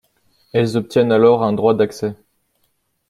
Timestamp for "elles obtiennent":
0.51-1.11